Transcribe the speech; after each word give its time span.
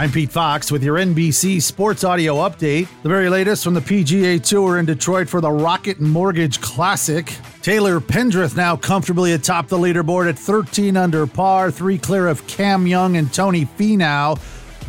I'm 0.00 0.12
Pete 0.12 0.30
Fox 0.30 0.70
with 0.70 0.84
your 0.84 0.94
NBC 0.94 1.60
Sports 1.60 2.04
Audio 2.04 2.36
Update. 2.36 2.86
The 3.02 3.08
very 3.08 3.28
latest 3.28 3.64
from 3.64 3.74
the 3.74 3.80
PGA 3.80 4.40
Tour 4.40 4.78
in 4.78 4.86
Detroit 4.86 5.28
for 5.28 5.40
the 5.40 5.50
Rocket 5.50 6.00
Mortgage 6.00 6.60
Classic. 6.60 7.34
Taylor 7.62 7.98
Pendrith 7.98 8.56
now 8.56 8.76
comfortably 8.76 9.32
atop 9.32 9.66
the 9.66 9.76
leaderboard 9.76 10.28
at 10.28 10.38
13 10.38 10.96
under 10.96 11.26
par, 11.26 11.72
three 11.72 11.98
clear 11.98 12.28
of 12.28 12.46
Cam 12.46 12.86
Young 12.86 13.16
and 13.16 13.34
Tony 13.34 13.66
Finau. 13.66 14.38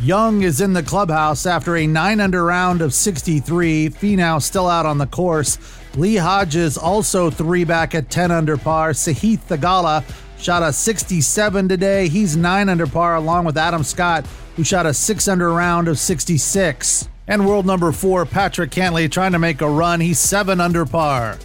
Young 0.02 0.40
is 0.40 0.62
in 0.62 0.72
the 0.72 0.82
clubhouse 0.82 1.44
after 1.44 1.76
a 1.76 1.86
9 1.86 2.20
under 2.20 2.42
round 2.42 2.80
of 2.80 2.94
63. 2.94 3.90
Finau 3.90 4.40
still 4.40 4.66
out 4.66 4.86
on 4.86 4.96
the 4.96 5.06
course. 5.06 5.58
Lee 5.94 6.16
Hodges 6.16 6.78
also 6.78 7.28
three 7.28 7.64
back 7.64 7.94
at 7.94 8.08
10 8.08 8.30
under 8.30 8.56
par. 8.56 8.92
Sahith 8.92 9.40
Theegala 9.40 10.02
shot 10.38 10.62
a 10.62 10.72
67 10.72 11.68
today. 11.68 12.08
He's 12.08 12.34
9 12.34 12.70
under 12.70 12.86
par 12.86 13.16
along 13.16 13.44
with 13.44 13.58
Adam 13.58 13.84
Scott 13.84 14.24
who 14.56 14.64
shot 14.64 14.86
a 14.86 14.94
6 14.94 15.28
under 15.28 15.52
round 15.52 15.86
of 15.86 15.98
66. 15.98 17.06
And 17.28 17.46
world 17.46 17.66
number 17.66 17.92
4 17.92 18.24
Patrick 18.24 18.70
Cantlay 18.70 19.10
trying 19.10 19.32
to 19.32 19.38
make 19.38 19.60
a 19.60 19.68
run. 19.68 20.00
He's 20.00 20.18
7 20.18 20.62
under 20.62 20.86
par. 20.86 21.36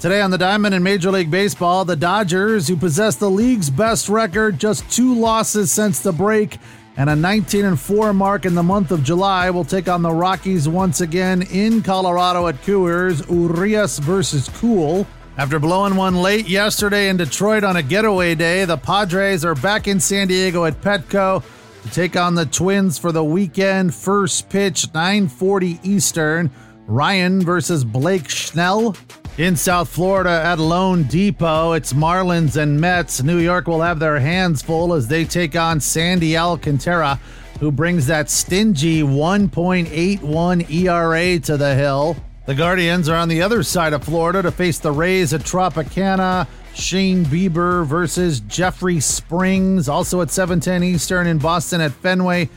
Today 0.00 0.22
on 0.22 0.30
the 0.30 0.38
Diamond 0.38 0.74
in 0.74 0.82
Major 0.82 1.10
League 1.10 1.30
Baseball, 1.30 1.84
the 1.84 1.96
Dodgers, 1.96 2.68
who 2.68 2.76
possess 2.76 3.16
the 3.16 3.28
league's 3.28 3.68
best 3.68 4.08
record, 4.08 4.58
just 4.58 4.88
two 4.90 5.12
losses 5.12 5.72
since 5.72 6.00
the 6.00 6.12
break, 6.12 6.58
and 6.98 7.08
a 7.08 7.16
19 7.16 7.64
and 7.64 7.78
4 7.80 8.12
mark 8.12 8.44
in 8.44 8.56
the 8.56 8.62
month 8.62 8.90
of 8.90 9.04
July, 9.04 9.48
will 9.50 9.64
take 9.64 9.88
on 9.88 10.02
the 10.02 10.10
Rockies 10.10 10.68
once 10.68 11.00
again 11.00 11.42
in 11.42 11.80
Colorado 11.80 12.48
at 12.48 12.60
Coors, 12.62 13.24
Urias 13.30 14.00
versus 14.00 14.48
Kuhl. 14.58 15.06
After 15.36 15.60
blowing 15.60 15.94
one 15.94 16.16
late 16.16 16.48
yesterday 16.48 17.08
in 17.08 17.16
Detroit 17.16 17.62
on 17.62 17.76
a 17.76 17.82
getaway 17.82 18.34
day, 18.34 18.64
the 18.64 18.76
Padres 18.76 19.44
are 19.44 19.54
back 19.54 19.86
in 19.86 20.00
San 20.00 20.26
Diego 20.26 20.64
at 20.64 20.80
Petco 20.80 21.44
to 21.84 21.90
take 21.90 22.16
on 22.16 22.34
the 22.34 22.46
Twins 22.46 22.98
for 22.98 23.12
the 23.12 23.22
weekend. 23.22 23.94
First 23.94 24.48
pitch, 24.48 24.92
9:40 24.92 25.78
Eastern. 25.84 26.50
Ryan 26.88 27.40
versus 27.40 27.84
Blake 27.84 28.28
Snell. 28.28 28.96
In 29.38 29.54
South 29.54 29.88
Florida 29.88 30.30
at 30.30 30.58
loanDepot, 30.58 31.76
it's 31.76 31.92
Marlins 31.92 32.56
and 32.56 32.80
Mets. 32.80 33.22
New 33.22 33.38
York 33.38 33.68
will 33.68 33.82
have 33.82 34.00
their 34.00 34.18
hands 34.18 34.62
full 34.62 34.92
as 34.92 35.06
they 35.06 35.24
take 35.24 35.54
on 35.54 35.78
Sandy 35.78 36.36
Alcantara, 36.36 37.20
who 37.60 37.70
brings 37.70 38.08
that 38.08 38.30
stingy 38.30 39.02
1.81 39.02 40.68
ERA 40.68 41.38
to 41.38 41.56
the 41.56 41.72
hill. 41.76 42.16
The 42.46 42.56
Guardians 42.56 43.08
are 43.08 43.14
on 43.16 43.28
the 43.28 43.40
other 43.40 43.62
side 43.62 43.92
of 43.92 44.02
Florida 44.02 44.42
to 44.42 44.50
face 44.50 44.80
the 44.80 44.90
Rays 44.90 45.32
at 45.32 45.42
Tropicana. 45.42 46.48
Shane 46.74 47.24
Bieber 47.24 47.86
versus 47.86 48.40
Jeffrey 48.40 48.98
Springs, 48.98 49.88
also 49.88 50.20
at 50.20 50.32
7:10 50.32 50.82
Eastern 50.82 51.28
in 51.28 51.38
Boston 51.38 51.80
at 51.80 51.92
Fenway. 51.92 52.48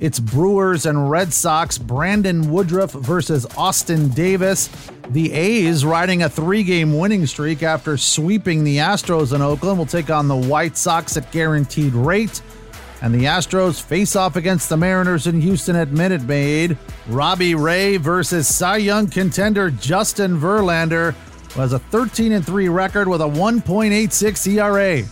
It's 0.00 0.18
Brewers 0.18 0.86
and 0.86 1.10
Red 1.10 1.32
Sox. 1.32 1.76
Brandon 1.76 2.50
Woodruff 2.50 2.92
versus 2.92 3.46
Austin 3.56 4.08
Davis. 4.08 4.70
The 5.10 5.30
A's 5.32 5.84
riding 5.84 6.22
a 6.22 6.28
three-game 6.28 6.98
winning 6.98 7.26
streak 7.26 7.62
after 7.62 7.98
sweeping 7.98 8.64
the 8.64 8.78
Astros 8.78 9.34
in 9.34 9.42
Oakland 9.42 9.76
will 9.76 9.84
take 9.84 10.08
on 10.08 10.26
the 10.26 10.34
White 10.34 10.78
Sox 10.78 11.18
at 11.18 11.30
guaranteed 11.30 11.92
rate. 11.92 12.40
And 13.02 13.14
the 13.14 13.24
Astros 13.24 13.80
face 13.80 14.16
off 14.16 14.36
against 14.36 14.70
the 14.70 14.76
Mariners 14.76 15.26
in 15.26 15.40
Houston 15.40 15.76
at 15.76 15.92
Minute 15.92 16.22
Maid. 16.22 16.78
Robbie 17.08 17.54
Ray 17.54 17.98
versus 17.98 18.48
Cy 18.48 18.78
Young 18.78 19.06
contender 19.06 19.70
Justin 19.70 20.40
Verlander 20.40 21.14
who 21.52 21.60
has 21.60 21.72
a 21.72 21.78
13 21.78 22.32
and 22.32 22.46
3 22.46 22.68
record 22.68 23.08
with 23.08 23.20
a 23.20 23.24
1.86 23.24 24.46
ERA. 24.46 25.04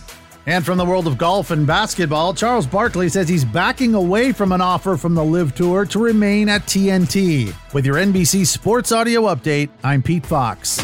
And 0.49 0.65
from 0.65 0.79
the 0.79 0.83
world 0.83 1.05
of 1.05 1.19
golf 1.19 1.51
and 1.51 1.67
basketball, 1.67 2.33
Charles 2.33 2.65
Barkley 2.65 3.07
says 3.07 3.29
he's 3.29 3.45
backing 3.45 3.93
away 3.93 4.31
from 4.31 4.51
an 4.51 4.61
offer 4.61 4.97
from 4.97 5.13
the 5.13 5.23
LIV 5.23 5.53
Tour 5.53 5.85
to 5.85 5.99
remain 5.99 6.49
at 6.49 6.61
TNT. 6.61 7.53
With 7.71 7.85
your 7.85 7.97
NBC 7.97 8.47
Sports 8.47 8.91
Audio 8.91 9.25
Update, 9.25 9.69
I'm 9.83 10.01
Pete 10.01 10.25
Fox. 10.25 10.79